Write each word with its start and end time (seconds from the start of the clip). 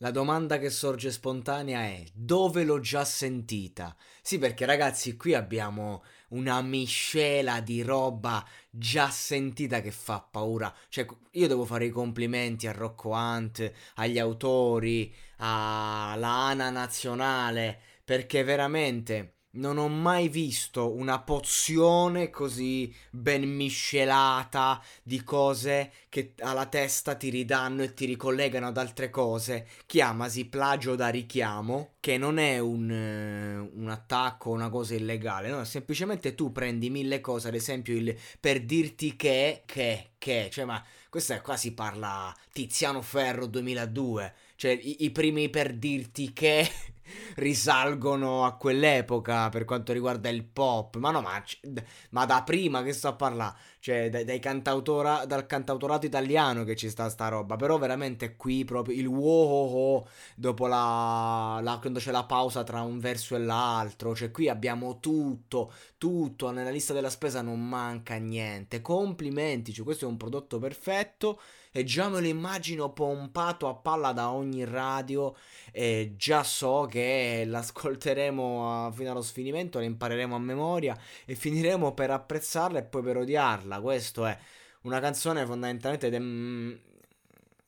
La 0.00 0.12
domanda 0.12 0.58
che 0.60 0.70
sorge 0.70 1.10
spontanea 1.10 1.80
è 1.80 2.04
dove 2.12 2.62
l'ho 2.62 2.78
già 2.78 3.04
sentita? 3.04 3.96
Sì, 4.22 4.38
perché 4.38 4.64
ragazzi, 4.64 5.16
qui 5.16 5.34
abbiamo 5.34 6.04
una 6.28 6.62
miscela 6.62 7.60
di 7.60 7.82
roba 7.82 8.46
già 8.70 9.10
sentita 9.10 9.80
che 9.80 9.90
fa 9.90 10.20
paura. 10.20 10.72
Cioè, 10.88 11.04
io 11.32 11.48
devo 11.48 11.64
fare 11.64 11.86
i 11.86 11.90
complimenti 11.90 12.68
a 12.68 12.72
Rocco 12.72 13.08
Hunt, 13.08 13.72
agli 13.94 14.20
autori, 14.20 15.12
alla 15.38 16.28
ANA 16.28 16.70
nazionale, 16.70 17.80
perché 18.04 18.44
veramente 18.44 19.37
non 19.50 19.78
ho 19.78 19.88
mai 19.88 20.28
visto 20.28 20.92
una 20.92 21.20
pozione 21.20 22.28
così 22.28 22.94
ben 23.10 23.48
miscelata 23.48 24.82
di 25.02 25.22
cose 25.22 25.92
che 26.08 26.34
alla 26.40 26.66
testa 26.66 27.14
ti 27.14 27.30
ridanno 27.30 27.82
e 27.82 27.94
ti 27.94 28.04
ricollegano 28.04 28.66
ad 28.66 28.76
altre 28.76 29.08
cose. 29.10 29.66
Chiamasi 29.86 30.46
plagio 30.46 30.94
da 30.94 31.08
richiamo, 31.08 31.94
che 32.00 32.18
non 32.18 32.38
è 32.38 32.58
un, 32.58 32.90
eh, 32.90 33.56
un 33.56 33.88
attacco 33.88 34.50
o 34.50 34.54
una 34.54 34.68
cosa 34.68 34.94
illegale, 34.94 35.48
no? 35.48 35.64
Semplicemente 35.64 36.34
tu 36.34 36.52
prendi 36.52 36.90
mille 36.90 37.20
cose, 37.20 37.48
ad 37.48 37.54
esempio 37.54 37.96
il 37.96 38.14
per 38.40 38.64
dirti 38.64 39.16
che, 39.16 39.62
che, 39.64 40.10
che, 40.18 40.48
cioè 40.52 40.64
ma 40.64 40.84
questo 41.08 41.32
è 41.32 41.40
qua 41.40 41.56
si 41.56 41.72
parla 41.72 42.34
Tiziano 42.52 43.00
Ferro 43.00 43.46
2002, 43.46 44.34
cioè 44.56 44.72
i, 44.72 45.04
i 45.04 45.10
primi 45.10 45.48
per 45.48 45.74
dirti 45.74 46.32
che 46.34 46.70
risalgono 47.36 48.44
a 48.44 48.56
quell'epoca 48.56 49.48
per 49.48 49.64
quanto 49.64 49.92
riguarda 49.92 50.28
il 50.28 50.44
pop. 50.44 50.96
Ma 50.96 51.10
no, 51.10 51.20
ma, 51.20 51.42
ma 52.10 52.24
da 52.24 52.42
prima 52.42 52.82
che 52.82 52.92
sto 52.92 53.08
a 53.08 53.14
parlare, 53.14 53.56
cioè 53.80 54.10
dai, 54.10 54.24
dai 54.24 54.38
cantautora, 54.38 55.24
dal 55.26 55.46
cantautorato 55.46 56.06
italiano 56.06 56.64
che 56.64 56.76
ci 56.76 56.88
sta 56.88 57.08
sta 57.08 57.28
roba. 57.28 57.56
Però 57.56 57.78
veramente 57.78 58.36
qui 58.36 58.64
proprio 58.64 58.96
il 58.96 59.06
wow 59.06 60.06
dopo 60.34 60.66
la, 60.66 61.60
la 61.62 61.78
quando 61.80 61.98
c'è 61.98 62.10
la 62.10 62.24
pausa 62.24 62.62
tra 62.64 62.80
un 62.82 62.98
verso 62.98 63.34
e 63.36 63.38
l'altro. 63.38 64.14
Cioè 64.14 64.30
qui 64.30 64.48
abbiamo 64.48 65.00
tutto, 65.00 65.72
tutto. 65.98 66.50
Nella 66.50 66.70
lista 66.70 66.92
della 66.92 67.10
spesa 67.10 67.42
non 67.42 67.66
manca 67.66 68.16
niente. 68.16 68.80
Complimenti, 68.80 69.72
cioè 69.72 69.84
questo 69.84 70.04
è 70.04 70.08
un 70.08 70.16
prodotto 70.16 70.58
perfetto 70.58 71.40
e 71.72 71.84
già 71.84 72.08
me 72.08 72.20
lo 72.20 72.26
immagino 72.26 72.92
pompato 72.92 73.68
a 73.68 73.74
palla 73.74 74.12
da 74.12 74.30
ogni 74.30 74.64
radio 74.64 75.34
e 75.72 76.14
già 76.16 76.42
so 76.42 76.86
che 76.90 77.44
l'ascolteremo 77.46 78.86
a, 78.86 78.92
fino 78.92 79.10
allo 79.10 79.22
sfinimento, 79.22 79.78
la 79.78 79.84
impareremo 79.84 80.34
a 80.34 80.38
memoria 80.38 80.98
e 81.24 81.34
finiremo 81.34 81.92
per 81.92 82.10
apprezzarla 82.10 82.78
e 82.78 82.84
poi 82.84 83.02
per 83.02 83.18
odiarla. 83.18 83.80
Questo 83.80 84.26
è 84.26 84.36
una 84.82 85.00
canzone 85.00 85.44
fondamentalmente 85.44 86.10
de- 86.10 86.80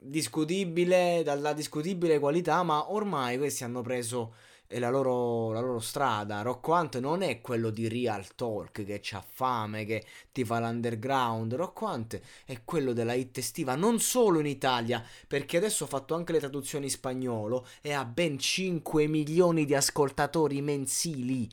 discutibile, 0.00 1.22
dalla 1.24 1.52
discutibile 1.52 2.18
qualità, 2.18 2.62
ma 2.62 2.92
ormai 2.92 3.36
questi 3.38 3.64
hanno 3.64 3.82
preso 3.82 4.34
e 4.68 4.78
la 4.78 4.90
loro, 4.90 5.50
la 5.52 5.60
loro 5.60 5.80
strada. 5.80 6.42
Rock 6.42 6.68
Hunt 6.68 6.98
non 6.98 7.22
è 7.22 7.40
quello 7.40 7.70
di 7.70 7.88
Real 7.88 8.34
Talk 8.34 8.84
che 8.84 9.00
c'ha 9.02 9.24
fame, 9.26 9.84
che 9.84 10.04
ti 10.30 10.44
fa 10.44 10.60
l'underground. 10.60 11.54
Rock 11.54 11.80
Hunt 11.80 12.20
è 12.44 12.60
quello 12.64 12.92
della 12.92 13.14
hit 13.14 13.38
estiva, 13.38 13.74
non 13.74 13.98
solo 13.98 14.38
in 14.38 14.46
Italia, 14.46 15.02
perché 15.26 15.56
adesso 15.56 15.84
ho 15.84 15.88
fatto 15.88 16.14
anche 16.14 16.32
le 16.32 16.38
traduzioni 16.38 16.84
in 16.84 16.90
spagnolo 16.90 17.66
e 17.80 17.92
ha 17.92 18.04
ben 18.04 18.38
5 18.38 19.06
milioni 19.06 19.64
di 19.64 19.74
ascoltatori 19.74 20.60
mensili 20.60 21.48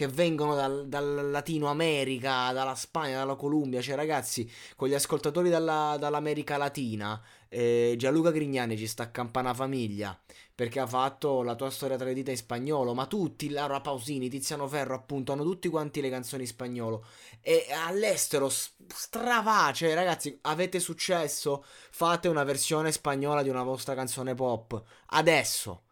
che 0.00 0.08
vengono 0.08 0.54
dal, 0.54 0.88
dal, 0.88 1.28
Latino 1.30 1.66
America, 1.66 2.52
dalla 2.52 2.74
Spagna, 2.74 3.18
dalla 3.18 3.34
Columbia. 3.34 3.82
Cioè, 3.82 3.96
ragazzi, 3.96 4.50
con 4.74 4.88
gli 4.88 4.94
ascoltatori 4.94 5.50
dalla, 5.50 5.98
dall'America 6.00 6.56
Latina, 6.56 7.20
eh, 7.50 7.96
Gianluca 7.98 8.30
Grignani 8.30 8.78
ci 8.78 8.86
sta 8.86 9.02
a 9.02 9.10
Campana 9.10 9.52
Famiglia 9.52 10.18
perché 10.54 10.80
ha 10.80 10.86
fatto 10.86 11.42
la 11.42 11.54
tua 11.54 11.68
storia 11.68 11.98
tradita 11.98 12.30
in 12.30 12.38
spagnolo, 12.38 12.94
ma 12.94 13.04
tutti, 13.04 13.50
Laura 13.50 13.82
Pausini, 13.82 14.30
Tiziano 14.30 14.66
Ferro, 14.68 14.94
appunto, 14.94 15.32
hanno 15.32 15.42
tutti 15.42 15.68
quanti 15.68 16.00
le 16.00 16.08
canzoni 16.08 16.44
in 16.44 16.48
spagnolo. 16.48 17.04
E 17.42 17.66
all'estero 17.70 18.48
strava, 18.48 19.70
ragazzi, 19.80 20.38
avete 20.42 20.80
successo, 20.80 21.62
fate 21.90 22.28
una 22.28 22.44
versione 22.44 22.90
spagnola 22.90 23.42
di 23.42 23.50
una 23.50 23.62
vostra 23.64 23.94
canzone 23.94 24.34
pop. 24.34 24.82
Adesso. 25.08 25.82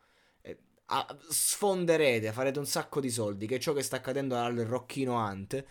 Sfonderete, 1.29 2.33
farete 2.33 2.59
un 2.59 2.67
sacco 2.67 3.01
di 3.01 3.11
soldi, 3.11 3.47
che 3.47 3.57
è 3.57 3.59
ciò 3.59 3.73
che 3.73 3.83
sta 3.83 3.97
accadendo 3.97 4.37
al 4.37 4.57
Rocchino 4.57 5.17
Hunt 5.17 5.65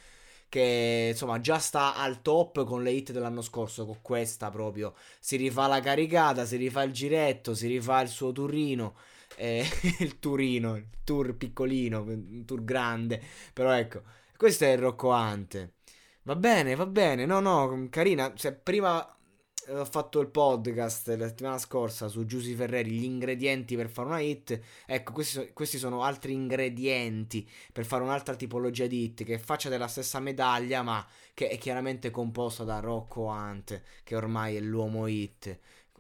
che 0.50 1.10
insomma 1.12 1.40
già 1.42 1.60
sta 1.60 1.96
al 1.96 2.22
top 2.22 2.64
con 2.64 2.84
le 2.84 2.92
hit 2.92 3.12
dell'anno 3.12 3.42
scorso, 3.42 3.86
con 3.86 4.00
questa 4.02 4.50
proprio. 4.50 4.94
Si 5.20 5.36
rifà 5.36 5.68
la 5.68 5.80
caricata, 5.82 6.46
si 6.46 6.56
rifà 6.58 6.84
il 6.84 6.92
giretto, 6.94 7.54
si 7.54 7.68
rifà 7.68 8.02
il 8.02 8.10
suo 8.10 8.32
turino. 8.32 8.96
Eh, 9.36 9.66
il 10.00 10.20
turino, 10.20 10.76
il 10.78 10.88
tour 11.04 11.36
piccolino, 11.36 12.02
un 12.02 12.46
tour 12.46 12.64
grande. 12.64 13.22
Però 13.54 13.72
ecco, 13.72 14.04
questo 14.38 14.66
è 14.66 14.70
il 14.72 14.80
Rocco 14.80 15.10
Ante. 15.12 15.74
Va 16.24 16.36
bene, 16.36 16.76
va 16.76 16.86
bene. 16.86 17.26
No, 17.26 17.40
no, 17.40 17.88
carina. 17.90 18.34
Se 18.36 18.54
prima 18.54 19.17
ho 19.70 19.86
fatto 19.86 20.20
il 20.22 20.30
podcast 20.30 21.10
la 21.18 21.28
settimana 21.28 21.58
scorsa 21.58 22.08
su 22.08 22.26
Giusy 22.26 22.54
Ferreri, 22.54 22.92
gli 22.92 23.04
ingredienti 23.04 23.76
per 23.76 23.90
fare 23.90 24.08
una 24.08 24.20
hit. 24.20 24.60
Ecco, 24.86 25.12
questi, 25.12 25.52
questi, 25.54 25.78
sono 25.78 26.04
altri 26.04 26.34
ingredienti 26.34 27.48
per 27.74 27.86
fare 27.86 28.04
un'altra 28.04 28.36
tipologia 28.36 28.88
di 28.88 29.04
hit 29.04 29.24
che 29.24 29.40
faccia 29.40 29.70
della 29.70 29.88
stessa 29.88 30.20
medaglia, 30.20 30.84
ma 30.84 31.06
che 31.34 31.50
è 31.50 31.58
chiaramente 31.58 32.12
composta 32.12 32.64
da 32.64 32.80
Rocco 32.80 33.24
Hunt, 33.26 33.82
che 34.04 34.16
ormai 34.16 34.56
è 34.56 34.60
l'uomo 34.60 35.08
hit. 35.08 35.60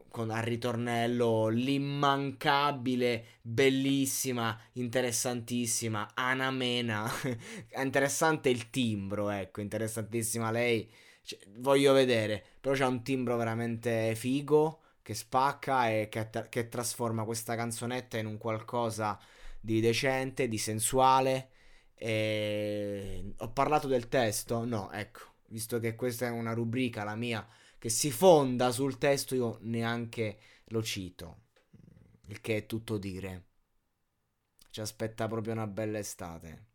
Con 0.09 0.31
al 0.31 0.43
ritornello 0.43 1.47
l'immancabile, 1.49 3.25
bellissima, 3.41 4.57
interessantissima 4.73 6.11
Ana 6.13 6.49
Mena. 6.49 7.11
Interessante 7.75 8.49
il 8.49 8.69
timbro, 8.69 9.29
ecco, 9.29 9.61
interessantissima 9.61 10.49
lei 10.49 10.89
cioè, 11.27 11.39
voglio 11.57 11.91
vedere. 11.93 12.41
Però 12.61 12.73
c'è 12.73 12.85
un 12.85 13.03
timbro 13.03 13.35
veramente 13.35 14.15
figo 14.15 14.81
che 15.01 15.13
spacca 15.13 15.89
e 15.89 16.07
che, 16.09 16.29
che, 16.49 16.69
trasforma 16.69 17.25
questa 17.25 17.55
canzonetta 17.55 18.17
in 18.17 18.27
un 18.27 18.37
qualcosa 18.37 19.19
di 19.59 19.81
decente, 19.81 20.47
di 20.47 20.57
sensuale. 20.57 21.49
E... 21.95 23.33
Ho 23.39 23.51
parlato 23.51 23.87
del 23.87 24.07
testo? 24.07 24.63
No, 24.65 24.89
ecco, 24.91 25.33
visto 25.47 25.79
che 25.79 25.95
questa 25.95 26.27
è 26.27 26.29
una 26.29 26.53
rubrica, 26.53 27.03
la 27.03 27.15
mia, 27.15 27.45
che 27.77 27.89
si 27.89 28.09
fonda 28.11 28.71
sul 28.71 28.97
testo, 28.97 29.35
io 29.35 29.57
neanche 29.63 30.39
lo 30.67 30.81
cito. 30.81 31.45
Il 32.27 32.39
che 32.41 32.57
è 32.57 32.65
tutto 32.65 32.97
dire. 32.97 33.45
Ci 34.69 34.79
aspetta 34.81 35.27
proprio 35.27 35.53
una 35.53 35.67
bella 35.67 35.97
estate. 35.99 36.65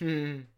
Hmm. 0.00 0.40